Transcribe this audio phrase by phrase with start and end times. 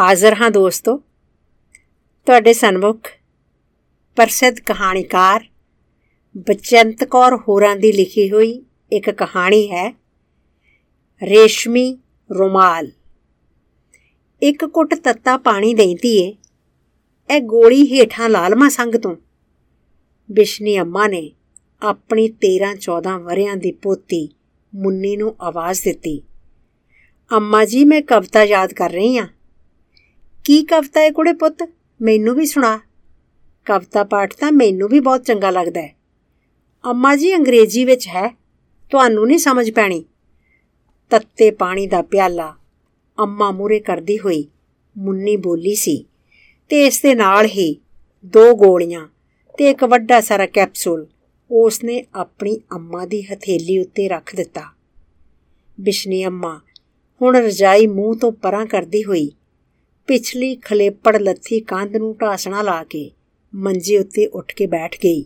[0.00, 0.96] ਹਾਜ਼ਰ ਹਾਂ ਦੋਸਤੋ।
[2.26, 3.08] ਤੁਹਾਡੇ ਸਨਮੁਖ
[4.16, 5.44] ਪ੍ਰਸਿੱਧ ਕਹਾਣੀਕਾਰ
[6.48, 8.52] ਬਚੰਤ ਕੌਰ ਹੋਰਾਂ ਦੀ ਲਿਖੀ ਹੋਈ
[8.92, 9.88] ਇੱਕ ਕਹਾਣੀ ਹੈ,
[11.22, 11.82] ਰੇਸ਼ਮੀ
[12.30, 12.90] ਰੁਮਾਲ।
[14.42, 16.32] ਇੱਕ ਕੁੱਟ ਤੱਤਾ ਪਾਣੀ ਦੇਈਤੀ ਏ,
[17.30, 19.14] ਇਹ ਗੋਲੀ ਹੇਠਾਂ ਲਾਲਮਾ ਸੰਗ ਤੋਂ।
[20.28, 21.30] ਬਿਸ਼ਨੀ ਅੰਮਾ ਨੇ
[21.82, 24.28] ਆਪਣੀ 13-14 ਵਰਿਆਂ ਦੀ ਪੋਤੀ
[24.72, 26.20] ਮੁੰਨੀ ਨੂੰ ਆਵਾਜ਼ ਦਿੱਤੀ,
[27.30, 29.26] ਅੰਮਾ ਜੀ, ਮੈਂ ਕਵਿਤਾ ਯਾਦ ਕਰ ਰਹੀ ਹਾਂ।
[30.44, 31.68] ਕੀ ਕਵਿਤਾ ਹੈ ਕੁੜੇ ਪੁੱਤ?
[32.02, 32.80] ਮੈਨੂੰ ਵੀ ਸੁਣਾ।
[33.64, 35.96] ਕਵਿਤਾ ਪਾਠ ਤਾਂ ਮੈਨੂੰ ਵੀ ਬਹੁਤ ਚੰਗਾ ਲੱਗਦਾ ਹੈ।
[36.84, 38.38] ਅੰਮਾ ਜੀ ਅੰਗਰੇਜ਼ੀ ਵਿੱਚ ਹੈ।
[38.90, 40.04] ਤੁਹਾਨੂੰ ਨਹੀਂ ਸਮਝ ਪੈਣੀ।
[41.10, 42.54] ਤੱਤੇ ਪਾਣੀ ਦਾ ਪਿਆਲਾ।
[43.18, 44.48] ਅੰਮਾ ਮੂਰੇ ਕਰਦੀ ਹੋਈ
[44.98, 46.04] ਮੁੰਨੀ ਬੋਲੀ ਸੀ।
[46.68, 47.80] ਤੇ ਇਸ ਦੇ ਨਾਲ ਹੀ
[48.24, 49.08] ਦੋ ਗੋਲੀਆਂ
[49.58, 51.06] ਤੇ ਇੱਕ ਵੱਡਾ ਸਾਰਾ ਕੈਪਸੂਲ
[51.50, 54.62] ਉਸ ਨੇ ਆਪਣੀ ਅੰਮਾ ਦੀ ਹਥੇਲੀ ਉੱਤੇ ਰੱਖ ਦਿੱਤਾ।
[55.80, 56.60] ਬਿਸ਼ਨੀ ਅੰਮਾ
[57.22, 59.32] ਹੁਣ ਰਜਾਈ ਮੂੰਹ ਤੋਂ ਪਰਾਂ ਕਰਦੀ ਹੋਈ
[60.10, 63.10] ਪਿਛਲੀ ਖਲੇਪੜ ਲੱਥੀ ਕੰਧ ਨੂੰ ਢਾਸਣਾ ਲਾ ਕੇ
[63.54, 65.24] ਮੰਜੇ ਉੱਤੇ ਉੱਠ ਕੇ ਬੈਠ ਗਈ।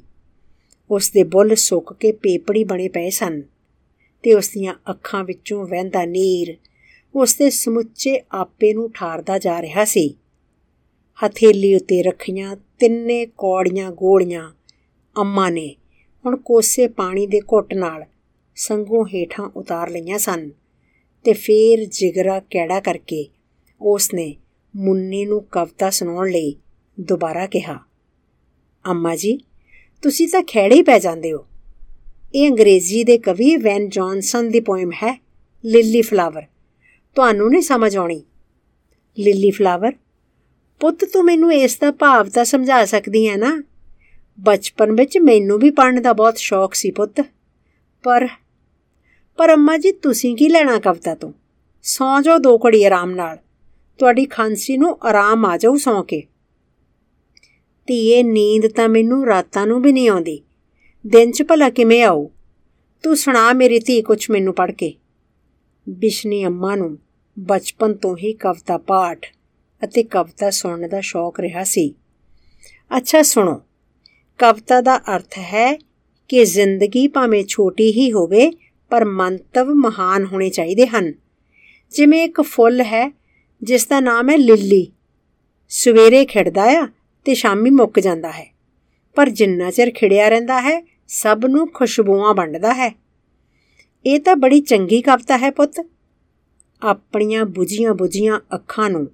[0.91, 3.43] ਉਸ ਦੇ ਬੁੱਲ ਸੁੱਕ ਕੇ ਪੇਪੜੀ ਬਣੇ ਪਏ ਸਨ
[4.23, 6.57] ਤੇ ਉਸ ਦੀਆਂ ਅੱਖਾਂ ਵਿੱਚੋਂ ਵਹਿੰਦਾ ਨੀਰ
[7.15, 10.15] ਉਸ ਦੇ ਸਮੁੱਚੇ ਆਪੇ ਨੂੰ ਠਾਰਦਾ ਜਾ ਰਿਹਾ ਸੀ।
[11.19, 14.53] ਹਥੇਲੀ ਉੱਤੇ ਰੱਖੀਆਂ ਤਿੰਨੇ ਕੌੜੀਆਂ ਗੋਲੀਆਂ
[15.17, 15.77] ਅੰਮਾ ਨੇ
[16.27, 18.05] ਹੁਣ ਕੋਸੇ ਪਾਣੀ ਦੇ ਘੁੱਟ ਨਾਲ
[18.55, 20.51] ਸੰਗੋਂ ਹੇਠਾਂ ਉਤਾਰ ਲਈਆਂ ਸਨ
[21.25, 23.29] ਤੇ ਫੇਰ ਜਿਗਰਾ ਕਿਹੜਾ ਕਰਕੇ
[23.81, 24.35] ਉਸ ਨੇ
[24.77, 26.57] ਮੁੰਨੀ ਨੂੰ ਕਵਿਤਾ ਸੁਣਾਉਣ ਲਈ
[27.01, 27.79] ਦੁਬਾਰਾ ਕਿਹਾ,
[28.87, 29.39] ਅੰਮਾ ਜੀ,
[30.03, 31.47] ਤੁਸੀਂ ਤਾਂ ਖੇੜੇ ਹੀ ਪੈ ਜਾਂਦੇ ਹੋ।
[32.35, 35.23] ਇਹ ਅੰਗਰੇਜ਼ੀ ਦੇ ਕਵੀ ਵੈਨ ਜੌਨਸਨ ਦੀ ਪੋਇਮ ਹੈ,
[35.65, 36.43] ਲਿਲੀ ਫਲਾਵਰ।
[37.15, 38.23] ਤੁਹਾਨੂੰ ਨਹੀਂ ਸਮਝ ਆਉਣੀ?
[39.19, 39.93] Lily flower?
[40.81, 43.63] ਪੁੱਤ, ਤੂੰ ਮੈਨੂੰ ਇਸ ਦਾ ਭਾਵ ਤਾਂ ਸਮਝਾ ਸਕਦੀ ਹੈ ਨਾ?
[44.41, 47.21] ਬਚਪਨ ਵਿੱਚ ਮੈਨੂੰ ਵੀ ਪੜਨ ਦਾ ਬਹੁਤ ਸ਼ੌਕ ਸੀ ਪੁੱਤ।
[48.03, 48.29] ਪਰ
[49.37, 51.33] ਪਰ ਅੰਮਾ ਜੀ, ਤੁਸੀਂ ਕੀ ਲੈਣਾ ਕਵਿਤਾ ਤੋਂ?
[51.83, 53.39] ਸੌਂ ਜਾਓ ਦੋ ਘੜੀ ਆਰਾਮ ਨਾਲ।
[53.99, 56.23] ਤੁਹਾਡੀ ਖਾਂਸੀ ਨੂੰ ਆਰਾਮ ਆ ਜਾਊ ਸੌਂ ਕੇ।
[57.87, 60.43] ਧੀਏ, ਨੀਂਦ ਤਾਂ ਮੈਨੂੰ ਰਾਤਾਂ ਨੂੰ ਵੀ ਨਹੀਂ ਆਉਂਦੀ।
[61.07, 62.29] ਦਿਨ 'ਚ ਭਲਾ ਕਿਵੇਂ ਆਉ
[63.03, 64.95] ਤੂੰ ਸੁਣਾ ਮੇਰੀ ਧੀ ਕੁਛ ਮੈਨੂੰ ਪੜ ਕੇ।
[65.89, 66.99] ਬਿਸ਼ਨੀ ਅੰਮਾ ਨੂੰ
[67.39, 69.27] ਬਚਪਨ ਤੋਂ ਹੀ ਕਵਿਤਾ ਪਾਠ
[69.85, 71.95] ਅਤੇ ਕਵਿਤਾ ਸੁਣਨ ਦਾ ਸ਼ੌਕ ਰਿਹਾ ਸੀ।
[72.97, 73.63] ਅੱਛਾ, ਸੁਣੋ।
[74.39, 75.79] ਕਵਿਤਾ ਦਾ ਅਰਥ ਹੈ
[76.29, 78.51] ਕਿ ਜ਼ਿੰਦਗੀ ਭਾਵੇਂ ਛੋਟੀ ਹੀ ਹੋਵੇ,
[78.91, 81.13] ਪਰ ਮੰਤਵ ਮਹਾਨ ਹੋਣੇ ਚਾਹੀਦੇ ਹਨ।
[81.91, 83.24] ਜਿਵੇਂ ਇੱਕ ਫੁੱਲ ਹੈ
[83.65, 84.93] ਜਿਸ ਦਾ ਨਾਮ ਹੈ ਲਿੱਲੀ।
[85.69, 86.89] ਸਵੇਰੇ ਖਿੜਦਾ ਆ
[87.25, 88.55] ਤੇ ਸ਼ਾਮੀ ਮੁੱਕ ਜਾਂਦਾ ਹੈ।
[89.15, 92.95] ਪਰ ਜਿੰਨਾ ਚਿਰ ਖਿੜਿਆ ਰਹਿੰਦਾ ਹੈ, ਸਭ ਨੂੰ ਖੁਸ਼ਬੂਆਂ ਵੰਡਦਾ ਹੈ।
[94.07, 95.87] ਇਹ ਤਾਂ ਬੜੀ ਚੰਗੀ ਕਵਿਤਾ ਹੈ ਪੁੱਤ।
[96.83, 99.07] ਆਪਣੀਆਂ ਬੁਝੀਆਂ ਬੁਝੀਆਂ ਅੱਖਾਂ ਨੂੰ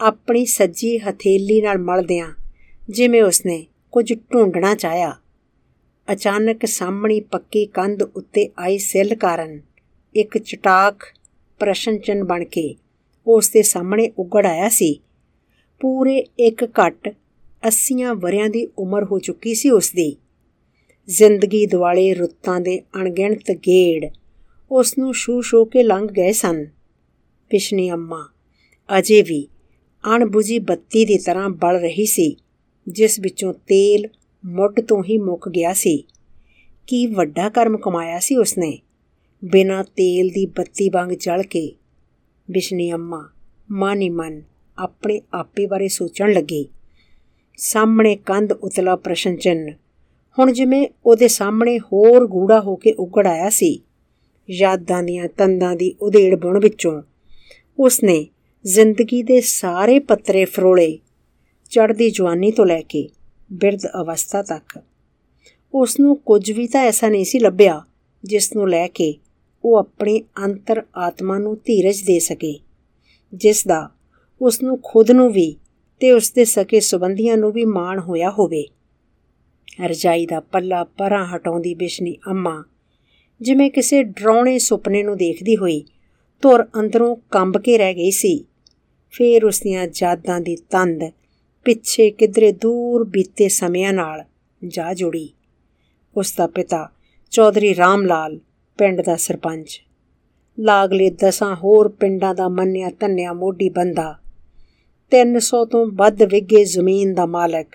[0.00, 2.28] ਆਪਣੀ ਸੱਜੀ ਹਥੇਲੀ ਨਾਲ ਮਲਦਿਆਂ
[2.90, 5.16] ਜਿਵੇਂ ਉਸਨੇ ਕੁਝ ਢੂੰਡਣਾ ਚਾਹਿਆ,
[6.12, 9.60] ਅਚਾਨਕ ਸਾਹਮਣੀ ਪੱਕੀ ਕੰਧ ਉੱਤੇ ਆਈ ਸਿੱਲ ਕਾਰਨ
[10.14, 10.96] ਇੱਕ ਚਟਾਕ
[11.58, 12.74] ਪ੍ਰਸ਼ਨ ਚਿੰਨ ਬਣ ਕੇ
[13.26, 15.00] ਉਸ ਦੇ ਸਾਹਮਣੇ ਉਗੜ ਆਇਆ ਸੀ।
[15.80, 17.14] ਪੂਰੇ ਇੱਕ ਘੱਟ
[17.68, 20.16] 80 ਵਰਿਆਂ ਦੀ ਉਮਰ ਹੋ ਚੁੱਕੀ ਸੀ ਉਸ ਦੀ।
[21.06, 24.10] ਜ਼ਿੰਦਗੀ ਦੁਆਲੇ ਰੁੱਤਾਂ ਦੇ ਅਣਗਿਣਤ ਗੇੜ
[24.70, 26.66] ਉਸ ਨੂੰ ਸ਼ੂ ਸ਼ੂ ਕੇ ਲੰਘ ਗਏ ਸਨ।
[27.50, 28.28] ਪਿਛਨੀ ਅੰਮਾ
[28.98, 29.48] ਅਜੇ ਵੀ
[30.16, 32.36] ਅਣਬੁਝੀ ਬੱਤੀ ਦੀ ਤਰ੍ਹਾਂ ਬਲ ਰਹੀ ਸੀ,
[32.88, 34.08] ਜਿਸ ਵਿੱਚੋਂ ਤੇਲ
[34.44, 36.04] ਮੁੱਢ ਤੋਂ ਹੀ ਮੁੱਕ ਗਿਆ ਸੀ।
[36.86, 38.78] ਕੀ ਵੱਡਾ ਕਰਮ ਕਮਾਇਆ ਸੀ ਉਸਨੇ?
[39.44, 41.72] ਬਿਨਾ ਤੇਲ ਦੀ ਬੱਤੀ ਵਾਂਗ ਜਲ ਕੇ
[42.50, 43.28] ਬਿਸ਼ਨੀ ਅੰਮਾ,
[43.70, 44.42] ਮਾਨੀ ਮਨ
[44.78, 46.68] ਆਪਣੇ ਆਪੇ ਬਾਰੇ ਸੋਚਣ ਲੱਗੀ।
[47.56, 49.70] ਸਾਹਮਣੇ ਕੰਧ ਉਤਲਾ ਪ੍ਰਸ਼ਨ ਚਿੰਨ
[50.38, 53.80] ਹੁਣ ਜਿਵੇਂ ਉਹਦੇ ਸਾਹਮਣੇ ਹੋਰ ਗੂੜਾ ਹੋ ਕੇ ਉਗੜ ਆਇਆ ਸੀ,
[54.50, 57.02] ਯਾਦਾਂ ਦੀਆਂ ਤੰਦਾਂ ਦੀ ਉਧੇੜ ਬੁਣ ਵਿੱਚੋਂ।
[57.78, 58.26] ਉਸਨੇ
[58.64, 60.98] ਜ਼ਿੰਦਗੀ ਦੇ ਸਾਰੇ ਪੱਤਰੇ ਫਰੋਲੇ,
[61.70, 63.08] ਚੜ੍ਹਦੀ ਜਵਾਨੀ ਤੋਂ ਲੈ ਕੇ
[63.52, 64.82] ਬਿਰਧ ਅਵਸਥਾ ਤੱਕ।
[65.74, 67.82] ਉਸ ਨੂੰ ਕੁਝ ਵੀ ਤਾਂ ਐਸਾ ਨਹੀਂ ਸੀ ਲੱਭਿਆ
[68.24, 69.14] ਜਿਸ ਨੂੰ ਲੈ ਕੇ
[69.64, 72.58] ਉਹ ਆਪਣੀ ਅੰਤਰ ਆਤਮਾ ਨੂੰ ਧੀਰਜ ਦੇ ਸਕੇ
[73.34, 73.90] ਜਿਸ ਦਾ
[74.40, 75.56] ਉਸ ਨੂੰ ਖੁਦ ਨੂੰ ਵੀ
[76.00, 78.64] ਤੇ ਉਸ ਦੇ ਸਕੇ ਸੁਬੰਧੀਆਂ ਨੂੰ ਵੀ ਮਾਣ ਹੋਇਆ ਹੋਵੇ।
[79.86, 82.64] ਰਜਾਈ ਦਾ ਪੱਲਾ ਪਰਾਂ ਹਟਾਉਂਦੀ ਬਿਸ਼ਨੀ ਅੰਮਾ
[83.40, 85.84] ਜਿਵੇਂ ਕਿਸੇ ਡਰਾਉਣੇ ਸੁਪਨੇ ਨੂੰ ਦੇਖਦੀ ਹੋਈ
[86.42, 88.44] ਧੁਰ ਅੰਦਰੋਂ ਕੰਬ ਕੇ ਰਹਿ ਗਈ ਸੀ।
[89.10, 91.04] ਫੇਰ ਉਸ ਦੀਆਂ ਯਾਦਾਂ ਦੀ ਤੰਦ
[91.64, 94.24] ਪਿੱਛੇ ਕਿਧਰੇ ਦੂਰ ਬੀਤੇ ਸਮਿਆਂ ਨਾਲ
[94.66, 95.28] ਜਾ ਜੁੜੀ।
[96.16, 96.90] ਉਸ ਦਾ ਪਿਤਾ
[97.30, 98.40] ਚੌਧਰੀ ਰਾਮ ਲਾਲ
[98.78, 99.82] ਪਿੰਡ ਦਾ ਸਰਪੰਚ।
[100.58, 104.18] ਲਾਗਲੇ ਦਸਾਂ ਹੋਰ ਪਿੰਡਾਂ ਦਾ ਮੰਨਿਆ ਧੰਨਿਆ ਮੋਢੀ ਬੰਦਾ।
[105.10, 107.66] 300 ਤੋਂ ਵੱਧ ਵਿਗੇ ਜ਼ਮੀਨ ਦਾ ਮਾਲਕ।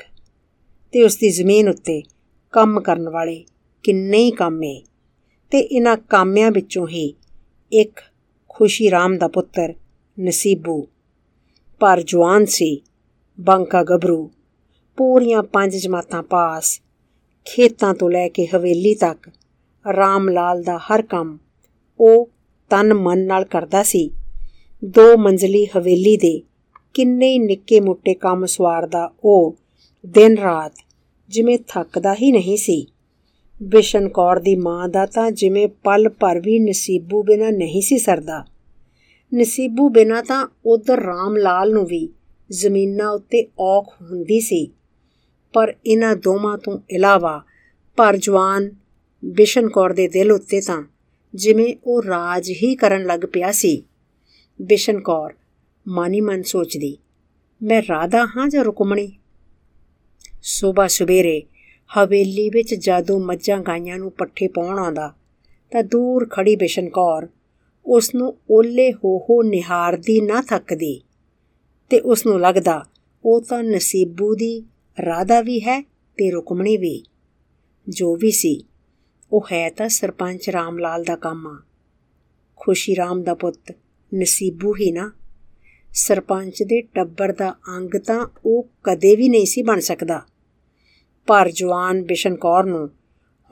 [0.92, 2.04] ਤੇ ਉਸ ਦੀ ਜ਼ਮੀਨ ਉੱਤੇ
[2.52, 3.46] ਕੰਮ ਕਰਨ ਵਾਲੇ
[3.84, 4.82] ਕਿੰਨੇ ਹੀ ਕਾਮੇ
[5.52, 7.14] ਤੇ ਇਹਨਾਂ ਕਾਮਿਆਂ ਵਿੱਚੋਂ ਹੀ
[7.72, 8.00] ਇੱਕ
[8.50, 9.74] ਖੁਸ਼ੀ ਰਾਮ ਦਾ ਪੁੱਤਰ
[10.20, 10.88] ਨਸੀਬੂ।
[11.80, 12.82] ਪਰ ਜਵਾਨ ਸੀ,
[13.40, 14.32] ਬੰਕਾ ਗਬਰੂ
[14.98, 16.82] ਪੂਰੀਆਂ ਪੰਜ ਜਮਾਤਾਂ ਪਾਸ
[17.46, 19.32] ਖੇਤਾਂ ਤੋਂ ਲੈ ਕੇ ਹਵੇਲੀ ਤੱਕ
[19.96, 21.38] ਰਾਮ ਲਾਲ ਦਾ ਹਰ ਕੰਮ
[22.00, 22.30] ਉਹ
[22.70, 24.12] ਤਨ ਮਨ ਨਾਲ ਕਰਦਾ ਸੀ।
[24.86, 26.42] ਦੋ ਮੰਜ਼ਲੀ ਹਵੇਲੀ ਦੇ
[26.94, 29.56] ਕਿੰਨੇ ਹੀ ਨਿੱਕੇ ਮੋਟੇ ਕੰਮ ਸਵਾਰਦਾ ਉਹ
[30.06, 30.74] ਦਿਨ ਰਾਤ
[31.30, 32.88] ਜਿਵੇਂ ਥੱਕਦਾ ਹੀ ਨਹੀਂ ਸੀ।
[33.64, 38.46] ਬਿਸ਼ਨ ਕੌਰ ਦੀ ਮਾਂ ਦਾ ਤਾਂ ਜਿਵੇਂ ਪਲ ਭਰ ਵੀ ਨਸੀਬੂ ਬਿਨਾ ਨਹੀਂ ਸੀ ਸਰਦਾ।
[39.36, 42.10] ਨਸੀਬੂ ਬਿਨਾ ਤਾਂ ਉਧਰ ਰਾਮ ਲਾਲ ਨੂੰ ਵੀ
[42.52, 44.72] ਜ਼ਮੀਨਾਂ ਉੱਤੇ ਔਖ ਹੁੰਦੀ ਸੀ।
[45.54, 47.42] ਪਰ ਇਹਨਾਂ ਦੋਵਾਂ ਤੋਂ ਇਲਾਵਾ
[47.98, 48.70] ਪਰ ਜਵਾਨ
[49.26, 50.84] ਬਿਸ਼ਨ ਕੌਰ ਦੇ ਦਿਲ ਉੱਤੇ ਤਾਂ
[51.36, 53.84] ਜਿਵੇਂ ਉਹ ਰਾਜ ਹੀ ਕਰਨ ਲੱਗ ਪਿਆ ਸੀ।
[54.62, 55.34] ਬਿਸ਼ਨ ਕੌਰ
[55.88, 56.98] ਮਾਨੀ ਮਨ ਸੋਚਦੀ,
[57.64, 59.12] ਮੈਂ ਰਾਧਾ ਹਾਂ ਜਾਂ ਰੁਕਮਣੀ?
[60.42, 61.44] ਸਵੇਰ ਸਵੇਰੇ
[61.90, 65.14] ਹਵੇਲੀ ਵਿੱਚ ਜਦੋਂ ਮੱਝਾਂ ਗਾਈਆਂ ਨੂੰ ਪੱਠੇ ਪਾਉਣ ਆਉਂਦਾ,
[65.72, 67.28] ਤਾਂ ਦੂਰ ਖੜੀ ਬਿਸ਼ਨ ਕੌਰ
[67.86, 71.02] ਉਸ ਨੂੰ ਓਲੇ ਹੋ ਹੋ ਨਿਹਾਰਦੀ ਨਾ ਥੱਕਦੀ
[71.90, 72.86] ਤੇ ਉਸ ਨੂੰ ਲੱਗਦਾ,
[73.26, 74.64] ਉਹ ਤਾਂ ਨਸੀਬੂ ਦੀ
[75.06, 75.82] ਰਾਧਾ ਵੀ ਹੈ
[76.18, 77.04] ਤੇ ਰੁਕਮਣੀ ਵੀ।
[77.88, 78.67] ਜੋ ਵੀ ਸੀ
[79.34, 81.62] ਉਹ ਹੈ ਤਾਂ ਸਰਪੰਚ ਰਾਮ ਲਾਲ ਦਾ ਕੰਮ ਆ।
[82.56, 83.76] ਖੁਸ਼ੀ ਰਾਮ ਦਾ ਪੁੱਤ
[84.16, 85.12] ਨਸੀਬੂ ਹੀ ਨਾ।
[85.94, 90.26] ਸਰਪੰਚ ਦੇ ਟੱਬਰ ਦਾ ਅੰਗ ਤਾਂ ਉਹ ਕਦੇ ਵੀ ਨਹੀਂ ਸੀ ਬਣ ਸਕਦਾ।
[91.28, 92.90] ਪਰ ਜਵਾਨ ਬਿਸ਼ਨ ਕੌਰ ਨੂੰ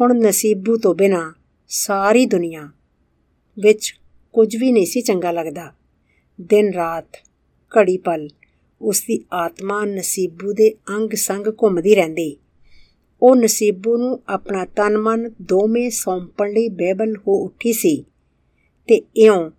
[0.01, 1.33] ਹੁਣ ਨਸੀਬੂ ਤੋਂ ਬਿਨਾ
[1.67, 2.69] ਸਾਰੀ ਦੁਨੀਆ
[3.59, 3.99] ਵਿੱਚ
[4.33, 5.73] ਕੁਝ ਵੀ ਨਹੀਂ ਸੀ ਚੰਗਾ ਲੱਗਦਾ।
[6.41, 7.07] ਦਿਨ ਰਾਤ
[7.77, 8.27] ਘੜੀ ਪਲ
[8.81, 12.37] ਉਸ ਦੀ ਆਤਮਾ ਨਸੀਬੂ ਦੇ ਅੰਗ ਸੰਗ ਘੁੰਮਦੀ ਰਹਿੰਦੀ।
[13.21, 18.05] ਉਹ ਨਸੀਬੂ ਨੂੰ ਆਪਣਾ ਤਨ ਮਨ ਦੋਵੇਂ ਸੌਂਪਣ ਲਈ ਬੇਬਲ ਹੋ ਉੱਠੀ ਸੀ
[18.87, 19.51] ਤੇ ਇਉਂ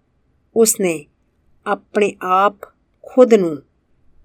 [0.56, 1.06] ਉਸਨੇ
[1.67, 2.56] ਆਪਣੇ ਆਪ
[3.03, 3.62] ਖੁਦ ਨੂੰ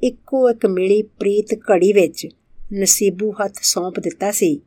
[0.04, 2.28] ਇੱਕੋ ਇੱਕ ਮਿਲੀ ਪ੍ਰੀਤ ਘੜੀ ਵਿੱਚ
[2.82, 4.62] ਨਸੀਬੂ ਹੱਥ ਸੌਂਪ ਦਿੱਤਾ ਸੀ।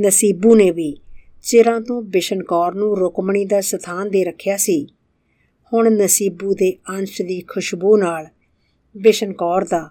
[0.00, 0.96] ਨਸੀਬੂ ਨੇ ਵੀ
[1.42, 4.86] ਚਿਰਾਂ ਤੋਂ ਬਿਸ਼ਨ ਕੌਰ ਨੂੰ ਰੁਕਮਣੀ ਦਾ ਸਥਾਨ ਦੇ ਰੱਖਿਆ ਸੀ।
[5.72, 8.26] ਹੁਣ ਨਸੀਬੂ ਦੇ ਅੰਸ਼ ਦੀ ਖੁਸ਼ਬੂ ਨਾਲ
[8.96, 9.90] ਬਿਸ਼ਨ ਕੌਰ ਦਾ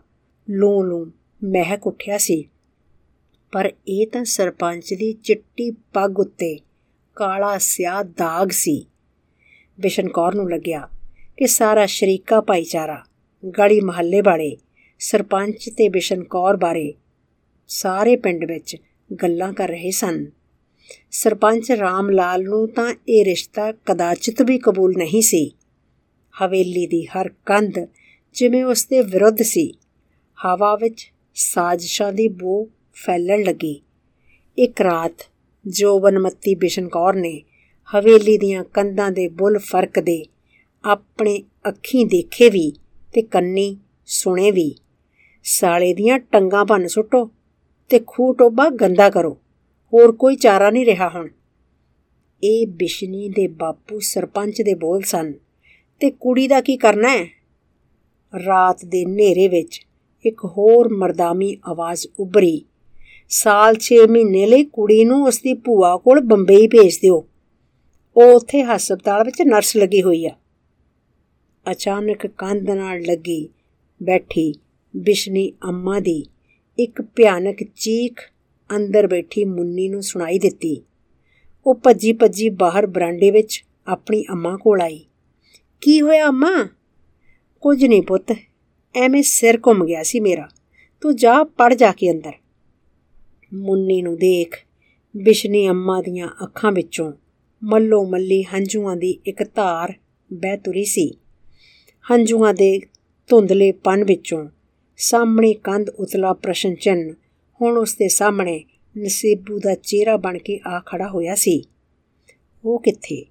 [0.50, 1.12] ਲੂੰ ਲੂੰ
[1.44, 2.44] ਮਹਿਕ ਉੱਠਿਆ ਸੀ।
[3.52, 6.60] ਪਰ ਇਹ ਤਾਂ ਸਰਪੰਚ ਦੀ ਚਿੱਟੀ ਪੱਗ ਉੱਤੇ
[7.16, 8.86] ਕਾਲਾ ਸਿਆਹ ਦਾਗ ਸੀ।
[9.80, 10.90] ਬਿਸ਼ਨ ਕੌਰ ਨੂੰ ਲੱਗਿਆ
[11.38, 13.06] ਕਿ ਸਾਰਾ ਸ਼ਰੀਕਾ ਭਾਈਚਾਰਾ,
[13.60, 14.58] ਗਲੀ ਮਹੱਲੇ ਵਾਲੇ,
[15.00, 16.94] ਸਰਪੰਚ ਤੇ ਬਿਸ਼ਨ ਕੌਰ ਬਾਰੇ
[17.68, 18.78] ਸਾਰੇ ਪਿੰਡ ਵਿੱਚ
[19.24, 20.26] ਗੱਲਾਂ ਕਰ ਰਹੇ ਸਨ।
[21.12, 25.52] ਸਰਪੰਚ ਰਾਮ ਲਾਲ ਨੂੰ ਤਾਂ ਇਹ ਰਿਸ਼ਤਾ ਕਦਾਚਿਤ ਵੀ ਕਬੂਲ ਨਹੀਂ ਸੀ।
[26.44, 27.74] ਹਵੇਲੀ ਦੀ ਹਰ ਕੰਧ
[28.34, 29.74] ਜਿਵੇਂ ਉਸ ਦੇ ਵਿਰੁੱਧ ਸੀ।
[30.46, 32.70] ਹਵਾ ਵਿੱਚ ਸਾਜ਼ਿਸ਼ਾਂ ਦੀ ਬੂ
[33.06, 33.82] ਫੈਲਣ ਲੱਗੀ।
[34.58, 35.26] ਇੱਕ ਰਾਤ
[35.68, 37.42] ਜੋ ਬਨਮੱਤੀ ਬਿਸ਼ਨ ਕੌਰ ਨੇ
[37.88, 40.24] ਹਵੇਲੀ ਦੀਆਂ ਕੰਧਾਂ ਦੇ ਬੁੱਲ ਫ਼ਰਕ ਦੇ
[40.84, 42.72] ਆਪਣੇ ਅੱਖੀਂ ਦੇਖੇ ਵੀ
[43.14, 44.76] ਤੇ ਕੰਨੀ ਸੁਣੇ ਵੀ।
[45.44, 47.26] ਸਾਲੇ ਦੀਆਂ ਟੰਗਾਂ ਭੰਨ ਸੁੱਟੋ
[47.90, 49.38] ਤੇ ਖੂਹ ਟੋਬਾ ਗੰਦਾ ਕਰੋ,
[49.94, 51.30] ਹੋਰ ਕੋਈ ਚਾਰਾ ਨਹੀਂ ਰਿਹਾ ਹੁਣ।
[52.44, 55.34] ਇਹ ਬਿਸ਼ਨੀ ਦੇ ਬਾਪੂ ਸਰਪੰਚ ਦੇ ਬੋਲ ਸਨ।
[56.00, 57.28] ਤੇ ਕੁੜੀ ਦਾ ਕੀ ਕਰਨਾ ਹੈ?
[58.46, 59.82] ਰਾਤ ਦੇ ਹਨੇਰੇ ਵਿੱਚ
[60.26, 62.62] ਇੱਕ ਹੋਰ ਮਰਦਾਮੀ ਆਵਾਜ਼ ਉੱਭਰੀ।
[63.34, 67.28] ਸਾਲ 6 ਮਹੀਨੇ ਲਈ ਕੁੜੀ ਨੂੰ ਉਸ ਦੀ ਭੂਆ ਕੋਲ ਬੰਬਈ ਭੇਜ ਦਿਓ।
[68.18, 70.36] ਉਹ ਉੱਥੇ ਹਸਪਤਾਲ ਵਿੱਚ ਨਰਸ ਲੱਗੀ ਹੋਈ ਆ।
[71.72, 73.50] ਅਚਾਨਕ ਕੰਧ ਨਾਲ ਲੱਗੀ
[74.04, 74.54] ਬੈਠੀ
[74.98, 76.26] ਬਿਸ਼ਨੀ ਅੰਮਾ ਦੀ
[76.80, 78.20] ਇੱਕ ਭਿਆਨਕ ਚੀਖ
[78.76, 80.82] ਅੰਦਰ ਬੈਠੀ ਮੁੰਨੀ ਨੂੰ ਸੁਣਾਈ ਦਿੱਤੀ।
[81.66, 85.06] ਉਹ ਭੱਜੀ ਭੱਜੀ ਬਾਹਰ ਬਰਾਂਡੇ ਵਿੱਚ ਆਪਣੀ ਅੰਮਾ ਕੋਲ ਆਈ।
[85.82, 86.68] ਕੀ ਹੋਇਆ ਅੰਮਾ?
[87.62, 88.36] ਕੁਝ ਨਹੀਂ ਪੁੱਤ,
[88.96, 90.50] ਐਵੇਂ ਸਿਰ ਘੁੰਮ ਗਿਆ ਸੀ ਮੇਰਾ।
[91.02, 92.34] ਤੂੰ ਜਾ, ਪੜ ਜਾ ਕੇ ਅੰਦਰ।
[93.54, 94.56] ਮੁੰਨੀ ਨੂੰ ਦੇਖ,
[95.18, 97.14] ਬਿਸ਼ਨੀ ਅੰਮਾ ਦੀਆਂ ਅੱਖਾਂ ਵਿੱਚੋਂ
[97.64, 99.94] ਮੱਲੋ ਮੱਲੀ ਹੰਝੂਆਂ ਦੀ ਇੱਕ ਧਾਰ
[100.34, 101.18] ਬਹਿ ਤੁਰੀ ਸੀ।
[102.12, 102.80] ਹੰਝੂਆਂ ਦੇ
[103.28, 104.50] ਧੁੰਦਲੇ ਪਨ ਵਿੱਚੋਂ
[104.98, 107.16] ਸਾਹਮਣੇ ਕੰਧ ਉਤਲਾ ਪ੍ਰਸ਼ਨ ਚਿੰਨ
[107.62, 108.64] ਹੁਣ ਉਸ ਦੇ ਸਾਹਮਣੇ
[108.98, 111.64] ਨਸੀਬੂ ਦਾ ਚਿਹਰਾ ਬਣ ਕੇ ਆ ਖੜਾ ਹੋਇਆ ਸੀ।
[112.66, 113.26] ਉਹ ਕਿੱਥੇ?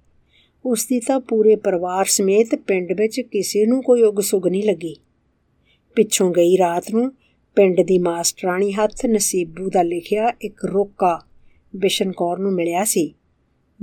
[0.65, 4.95] ਉਸ ਦੀ ਤਾਂ ਪੂਰੇ ਪਰਿਵਾਰ ਸਮੇਤ ਪਿੰਡ ਵਿੱਚ ਕਿਸੇ ਨੂੰ ਕੋਈ ਉਗ ਸੁਗ ਨਹੀਂ ਲੱਗੀ।
[5.95, 7.11] ਪਿੱਛੋਂ ਗਈ ਰਾਤ ਨੂੰ
[7.55, 11.25] ਪਿੰਡ ਦੀ ਮਾਸਟਰਾਣੀ ਹੱਥ ਨਸੀਬੂ ਦਾ ਲਿਖਿਆ ਇੱਕ ਰੋਕਾ
[11.75, 13.13] ਬਿਸ਼ਨ ਕੌਰ ਨੂੰ ਮਿਲਿਆ ਸੀ।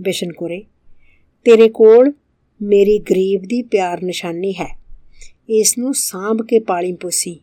[0.00, 0.64] ਬਿਸ਼ਨ ਕੋਰੇ,
[1.44, 2.12] ਤੇਰੇ ਕੋਲ
[2.62, 4.78] ਮੇਰੀ ਗਰੀਬ ਦੀ ਪਿਆਰ ਨਿਸ਼ਾਨੀ ਹੈ।
[5.48, 7.40] ਇਸ ਨੂੰ ਸਾਂਭ ਕੇ ਪਾਲੀ ਪੋਸੀ।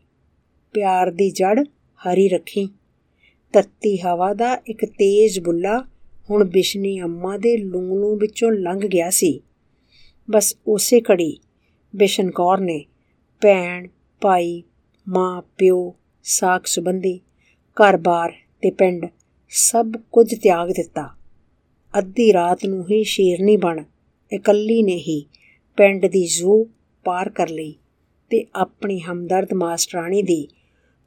[0.74, 1.60] ਪਿਆਰ ਦੀ ਜੜ
[2.00, 2.70] ਹਰੀ ਰੱਖੀ।
[3.54, 5.86] ਤੱਤੀ ਹਵਾ ਦਾ ਇੱਕ ਤੇਜ਼ ਬੁੱਲਾ
[6.30, 9.40] ਹੁਣ ਬਿਸ਼ਨੀ ਅੰਮਾ ਦੇ ਲੂਣੂ ਵਿੱਚੋਂ ਲੰਘ ਗਿਆ ਸੀ।
[10.32, 11.38] ਬਸ ਉਸੇ ਘੜੀ
[11.96, 12.86] ਬਿਸ਼ਨ ਕੌਰ ਨੇ
[13.42, 13.88] ਭੈਣ,
[14.22, 14.64] ਭਾਈ,
[15.08, 15.96] ਮਾਂ, ਪਿਓ
[16.28, 17.18] ਸਾਖ ਸੁਬੰਧੀ
[17.78, 19.06] ਘਰ-ਬਾਰ ਤੇ ਪਿੰਡ
[19.52, 21.04] ਸਭ ਕੁਝ ਤਿਆਗ ਦਿੱਤਾ।
[21.94, 23.84] ਅੱਧੀ ਰਾਤ ਨੂੰ ਹੀ ਸ਼ੇਰਨੀ ਬਣ,
[24.32, 25.26] ਇਕੱਲੀ ਨੇ ਹੀ
[25.78, 26.64] ਪਿੰਡ ਦੀ ਜ਼ੂ
[27.06, 27.76] ਪਾਰ ਕਰ ਲਈ
[28.32, 30.48] ਤੇ ਆਪਣੀ ਹਮਦਰਦ ਮਾਸਟਰਾਣੀ ਦੀ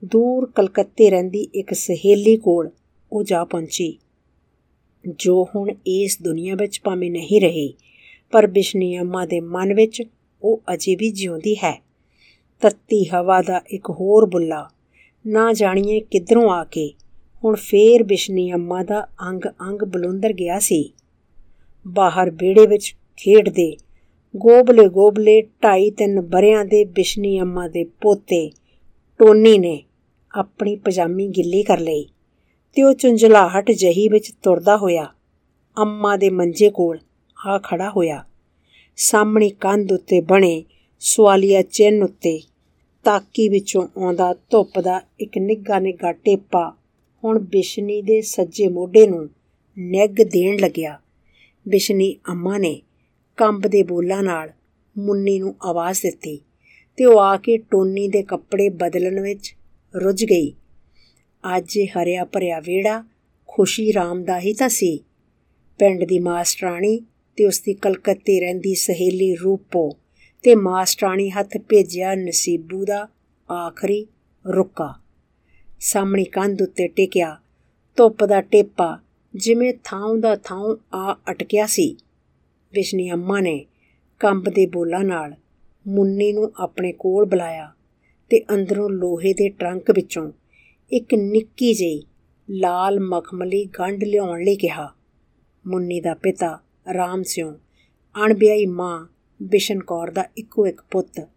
[0.04, 2.70] ਦੂਰ ਕਲਕੱਤੇ ਰਹਿੰਦੀ ਇੱਕ ਸਹੇਲੀ ਕੋਲ
[3.12, 3.92] ਉਹ ਜਾ ਪਹੁੰਚੀ।
[5.18, 7.74] ਜੋ ਹੁਣ ਇਸ ਦੁਨੀਆ ਵਿੱਚ ਭਾਵੇਂ ਨਹੀਂ ਰਹੀ,
[8.30, 10.02] ਪਰ ਬਿਸ਼ਨੀ ਅੰਮਾ ਦੇ ਮਨ ਵਿੱਚ
[10.42, 11.82] ਉਹ ਅਜੇ ਵੀ ਜਿਉਂਦੀ ਹੈ।
[12.60, 14.68] ਤੱਤੀ ਹਵਾ ਦਾ ਇੱਕ ਹੋਰ ਬੁੱਲਾ
[15.28, 16.92] ਨਾ ਜਾਣੀਏ ਕਿੱਧਰੋਂ ਆ ਕੇ।
[17.44, 20.92] ਹੁਣ ਫੇਰ ਬਿਸ਼ਨੀ ਅੰਮਾ ਦਾ ਅੰਗ ਅੰਗ ਬਲੁੰਦਰ ਗਿਆ ਸੀ।
[21.88, 23.76] ਬਾਹਰ ਬੇੜੇ ਵਿੱਚ ਖੇਡਦੇ
[24.36, 28.50] ਗੋਬਲੇ ਗੋਬਲੇ ਢਾਈ ਤਿੰਨ ਬਰਿਆਂ ਦੇ ਬਿਸ਼ਨੀ ਅੰਮਾ ਦੇ ਪੋਤੇ
[29.18, 29.82] ਟੋਨੀ ਨੇ
[30.34, 32.06] ਆਪਣੀ ਪਜਾਮੀ ਗਿੱਲੀ ਕਰ ਲਈ
[32.72, 35.06] ਤੇ ਉਹ ਚੁੰਝਲਾਹਟ ਜਹੀ ਵਿੱਚ ਤੁਰਦਾ ਹੋਇਆ
[35.78, 36.98] ਅੰਮਾ ਦੇ ਮੰਜੇ ਕੋਲ
[37.46, 38.24] ਆ ਖੜਾ ਹੋਇਆ।
[38.96, 40.64] ਸਾਹਮਣੀ ਕੰਧ ਉੱਤੇ ਬਣੇ
[41.00, 42.40] ਸਵਾਲੀਆ ਚਿੰਨ ਉੱਤੇ
[43.08, 46.76] ਤਾਕੀ ਵਿੱਚੋਂ ਆਉਂਦਾ ਧੁੱਪ ਦਾ ਇੱਕ ਨਿੱਗਾ ਨਿੱਗਾ ਟੇਪਾ।
[47.24, 49.30] ਹੁਣ ਬਿਸ਼ਨੀ ਦੇ ਸੱਜੇ ਮੋਢੇ ਨੂੰ
[49.78, 51.00] ਨਿੱਗ ਦੇਣ ਲੱਗਿਆ।
[51.68, 52.82] ਬਿਸ਼ਨੀ ਅੰਮਾ ਨੇ
[53.36, 54.50] ਕੰਬ ਦੇ ਬੋਲਾਂ ਨਾਲ
[54.98, 56.40] ਮੁੰਨੀ ਨੂੰ ਆਵਾਜ਼ ਦਿੱਤੀ
[56.96, 59.54] ਤੇ ਉਹ ਆ ਕੇ ਟੋਨੀ ਦੇ ਕੱਪੜੇ ਬਦਲਣ ਵਿੱਚ
[59.94, 60.52] ਰੁੱਝ ਗਈ।
[61.56, 63.04] ਅੱਜ ਇਹ ਹਰਿਆ ਭਰਿਆ ਵਿਹੜਾ
[63.46, 65.04] ਖੁਸ਼ੀ ਰਾਮ ਦਾ ਹੀ ਤਾਂ ਸੀ।
[65.78, 67.00] ਪਿੰਡ ਦੀ ਮਾਸਟਰਾਣੀ
[67.36, 69.96] ਤੇ ਉਸ ਦੀ ਕਲਕੱਤੇ ਰਹਿੰਦੀ ਸਹੇਲੀ ਰੂਪੋ।
[70.42, 73.08] ਤੇ ਮਾਸਟਰਾਣੀ ਹੱਥ ਭੇਜਿਆ ਨਸੀਬੂ ਦਾ
[73.52, 74.06] ਆਖਰੀ
[74.56, 74.94] ਰੁੱਕਾ।
[75.80, 77.40] ਸਾਹਮਣੀ ਕੰਧ ਉੱਤੇ ਟਿਕਿਆ।
[77.96, 78.98] ਧੁੱਪ ਦਾ ਟੇਪਾ
[79.34, 81.96] ਜਿਵੇਂ ਥਾਂ ਦਾ ਥਾਂ ਆ ਅਟਕਿਆ ਸੀ।
[82.72, 83.66] ਵਿਸ਼ਨੀ ਅੰਮਾ ਨੇ
[84.20, 85.34] ਕੰਬ ਦੇ ਬੋਲਾਂ ਨਾਲ
[85.88, 87.72] ਮੁੰਨੀ ਨੂੰ ਆਪਣੇ ਕੋਲ ਬੁਲਾਇਆ
[88.30, 90.32] ਤੇ ਅੰਦਰੋਂ ਲੋਹੇ ਦੇ ਟਰੰਕ ਵਿੱਚੋਂ
[90.92, 92.02] ਇੱਕ ਨਿੱਕੀ ਜਿਹੀ
[92.50, 94.94] ਲਾਲ ਮਖਮਲੀ ਗੰਢ ਲਿਆਉਣ ਲਈ ਕਿਹਾ।
[95.66, 96.60] ਮੁੰਨੀ ਦਾ ਪਿਤਾ
[96.94, 97.52] ਰਾਮ ਸਿਉ
[98.26, 99.06] ਅਣਬਿਆਈ ਮਾਂ
[99.42, 101.28] ਬਿਸ਼ਨ ਕੌਰ ਦਾ ਇੱਕੋ ਇੱਕ ਪੁੱਤ।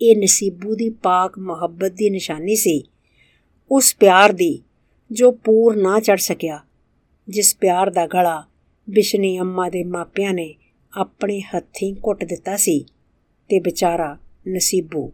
[0.00, 2.82] ਇਹ ਨਸੀਬੂ ਦੀ ਪਾਕ ਮੁਹੱਬਤ ਦੀ ਨਿਸ਼ਾਨੀ ਸੀ।
[3.70, 4.62] ਉਸ ਪਿਆਰ ਦੀ,
[5.12, 6.60] ਜੋ ਪੂਰ ਨਾ ਚੜ ਸਕਿਆ,
[7.28, 8.46] ਜਿਸ ਪਿਆਰ ਦਾ ਗਲਾ
[8.90, 10.54] ਬਿਸ਼ਨੀ ਅੰਮਾ ਦੇ ਮਾਪਿਆਂ ਨੇ
[10.96, 12.84] ਆਪਣੇ ਹੱਥੀਂ ਘੁੱਟ ਦਿੱਤਾ ਸੀ
[13.48, 14.18] ਤੇ ਵਿਚਾਰਾ
[14.48, 15.12] ਨਸੀਬੂ।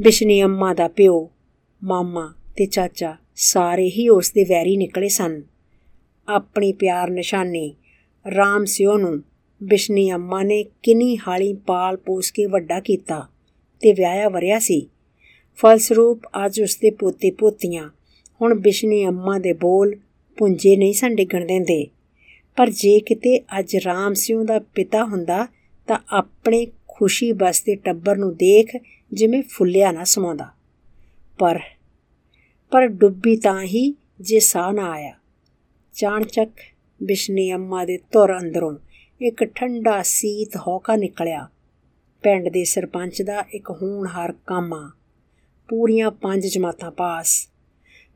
[0.00, 1.30] ਬਿਸ਼ਨੀ ਅੰਮਾ ਦਾ ਪਿਓ,
[1.84, 5.42] ਮਾਮਾ ਤੇ ਚਾਚਾ ਸਾਰੇ ਹੀ ਉਸ ਦੇ ਵੈਰੀ ਨਿਕਲੇ ਸਨ।
[6.28, 7.74] ਆਪਣੀ ਪਿਆਰ ਨਿਸ਼ਾਨੀ
[8.36, 9.22] ਰਾਮ ਸਿਓ ਨੂੰ
[9.62, 13.28] ਬਿਸ਼ਨੀ ਅੰਮਾ ਨੇ ਕਿੰਨੀ ਹਾਲੀ ਪਾਲ ਪੋਸ ਕੇ ਵੱਡਾ ਕੀਤਾ
[13.80, 14.88] ਤੇ ਵਿਆਹਿਆ ਵਰਿਆ ਸੀ।
[15.56, 17.90] ਫਲਸਰੂਪ ਅੱਜ ਉਸ ਦੇ ਪੋਤੇ ਪੋਤੀਆਂ,
[18.42, 19.96] ਹੁਣ ਬਿਸ਼ਨੀ ਅੰਮਾ ਦੇ ਬੋਲ
[20.36, 21.86] ਪੁੰਜੇ ਨਹੀਂ ਸੰ ਡਿੱਗਣ ਦਿੰਦੇ।
[22.56, 25.46] ਪਰ ਜੇ ਕਿਤੇ ਅੱਜ ਰਾਮ ਸਿਉ ਦਾ ਪਿਤਾ ਹੁੰਦਾ
[25.86, 28.76] ਤਾਂ ਆਪਣੇ ਖੁਸ਼ੀ ਬਸਦੇ ਟੱਬਰ ਨੂੰ ਦੇਖ
[29.12, 30.48] ਜਿਵੇਂ ਫੁੱਲਿਆ ਨਾ ਸਮਾਉਂਦਾ।
[31.38, 31.60] ਪਰ
[32.70, 35.14] ਪਰ ਡੁੱਬੀ ਤਾਂ ਹੀ ਜੇ ਸਾਹ ਨਾ ਆਇਆ।
[35.92, 36.50] ਚਾਣਚੱਕ
[37.02, 38.76] ਬਿਸ਼ਨੀ ਅੰਮਾ ਦੇ ਤੁਰ ਅੰਦਰੋਂ
[39.22, 41.48] ਇੱਕ ਠੰਡਾ ਸੀਤ ਹੌਕਾ ਨਿਕਲਿਆ।
[42.22, 44.92] ਪਿੰਡ ਦੇ ਸਰਪੰਚ ਦਾ ਇੱਕ ਹੂਣਹਾਰ ਕਾਮਾ
[45.68, 47.48] ਪੂਰੀਆਂ ਪੰਜ ਜਮਾਤਾਂ ਪਾਸ।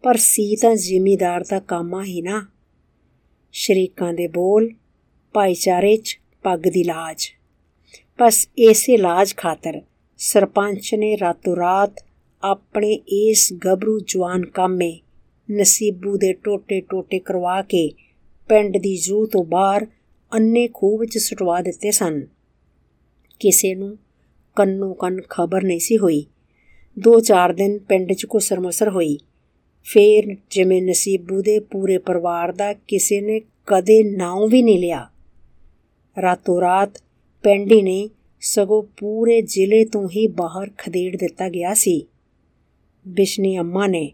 [0.02, 2.46] ਪਰ ਸੀ ਤਾਂ ਜ਼ਿਮੀਦਾਰ ਦਾ ਕਾਮਾ ਹੀ ਨਾ।
[3.52, 4.70] ਸ਼ਰੀਕਾਂ ਦੇ ਬੋਲ,
[5.32, 7.28] ਭਾਈਚਾਰੇ 'ਚ ਪੱਗ ਦੀ ਲਾਜ।
[8.18, 9.82] ਬਸ ਇਸੇ ਲਾਜ ਖਾਤਰ
[10.18, 12.04] ਸਰਪੰਚ ਨੇ ਰਾਤੋਂ ਰਾਤ
[12.42, 14.98] ਆਪਣੇ ਇਸ ਗਬਰੂ ਜਵਾਨ ਕਾਮੇ
[15.50, 17.92] ਨਸੀਬੂ ਦੇ ਟੋਟੇ ਟੋਟੇ ਕਰਵਾ ਕੇ
[18.48, 19.86] ਪਿੰਡ ਦੀ ਜੂ ਤੋਂ ਬਾਹਰ
[20.34, 22.26] ਅੰਨੇ ਖੂਹ ਵਿੱਚ ਸੁਟਵਾ ਦਿੱਤੇ ਸਨ।
[23.40, 23.98] ਕਿਸੇ ਨੂੰ
[24.56, 26.26] ਕੰਨੋਂ ਕੰਨ ਖਬਰ ਨਹੀਂ ਸੀ ਹੋਈ।
[26.98, 29.18] ਦੋ ਚਾਰ ਦਿਨ ਪਿੰਡ 'ਚ ਕੁਸਰ-ਮੁਸਰ ਹੋਈ।
[29.82, 35.10] ਫੇਰ ਜਿਵੇਂ ਨਸੀਬੂ ਦੇ ਪੂਰੇ ਪਰਿਵਾਰ ਦਾ ਕਿਸੇ ਨੇ ਕਦੇ ਨਾਉ ਵੀ ਨਹੀਂ ਲਿਆ।
[36.22, 37.02] ਰਾਤੋਂ ਰਾਤ
[37.42, 42.06] ਪੈਂਡੀ ਨੇ ਸਗੋਂ ਪੂਰੇ ਜ਼ਿਲ੍ਹੇ ਤੋਂ ਹੀ ਬਾਹਰ ਖਦੇੜ ਦਿੱਤਾ ਗਿਆ ਸੀ।
[43.08, 44.12] ਬਿਸ਼ਨੀ ਅੰਮਾ ਨੇ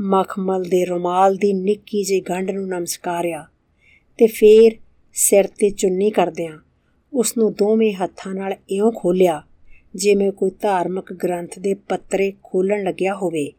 [0.00, 3.46] ਮਖਮਲ ਦੇ ਰੁਮਾਲ ਦੀ ਨਿੱਕੀ ਜਿਹੀ ਗੰਢ ਨੂੰ ਨਮਸਕਾਰਿਆ
[4.18, 4.72] ਤੇ ਫੇਰ
[5.14, 6.58] ਸਿਰ ਤੇ ਚੁੰਨੀ ਕਰਦਿਆਂ
[7.12, 9.42] ਉਸ ਨੂੰ ਦੋਵੇਂ ਹੱਥਾਂ ਨਾਲ ਇਉਂ ਖੋਲਿਆ
[9.94, 13.52] ਜਿਵੇਂ ਕੋਈ ਧਾਰਮਿਕ ਗ੍ਰੰਥ ਦੇ ਪੱਤਰੇ ਖੋਲਣ ਲੱਗਿਆ ਹੋਵੇ।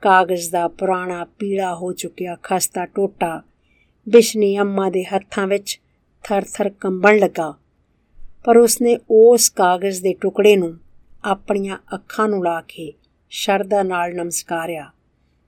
[0.00, 3.42] ਕਾਗਜ਼ ਦਾ ਪੁਰਾਣਾ ਪੀਲਾ ਹੋ ਚੁੱਕਿਆ ਖਸਤਾ ਟੋਟਾ
[4.08, 5.80] ਬਿਸ਼ਨੀ ਅੰਮਾ ਦੇ ਹੱਥਾਂ ਵਿੱਚ
[6.24, 7.54] ਥਰ-ਥਰ ਕੰਬਣ ਲੱਗਾ।
[8.44, 10.78] ਪਰ ਉਸਨੇ ਉਸ ਕਾਗਜ਼ ਦੇ ਟੁਕੜੇ ਨੂੰ
[11.24, 12.92] ਆਪਣੀਆਂ ਅੱਖਾਂ ਨੂੰ ਲਾ ਕੇ
[13.30, 14.90] ਸ਼ਰਧਾ ਨਾਲ ਨਮਸਕਾਰਿਆ,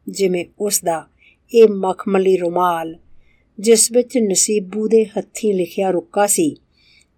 [0.08, 1.06] ਜਿਵੇਂ ਉਸ ਦਾ
[1.54, 2.96] ਇਹ ਮਖਮਲੀ ਰੁਮਾਲ
[3.58, 6.56] ਜਿਸ ਵਿੱਚ ਨਸੀਬੂ ਦੇ ਹੱਥੀਂ ਲਿਖਿਆ ਰੁੱਕਾ ਸੀ,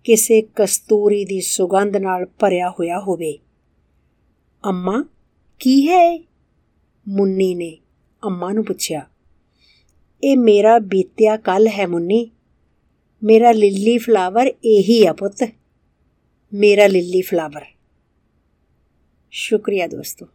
[0.04, 3.38] ਕਿਸੇ ਕਸਤੂਰੀ ਦੀ ਸੁਗੰਧ ਨਾਲ ਭਰਿਆ ਹੋਇਆ ਹੋਵੇ।
[4.64, 5.04] ਅੰਮਾ,
[5.58, 6.24] ਕੀ ਹੈ
[7.08, 7.78] ਮੁੰਨੀ ਨੇ
[8.24, 9.08] ਅੰਮਾ ਨੂੰ ਪੁੱਛਿਆ।
[10.24, 12.30] ਇਹ ਮੇਰਾ ਬੀਤਿਆ ਕੱਲ ਹੈ ਮੁੰਨੀ।
[13.22, 15.48] ਮੇਰਾ ਲਿੱਲੀ ਫਲਾਵਰ ਇਹੀ ਆ ਪੁੱਤ।
[16.54, 17.64] ਮੇਰਾ ਲਿੱਲੀ ਫਲਾਵਰ।
[19.30, 20.26] ਸ਼ੁਕਰੀਆ ਦੋਸਤੋ।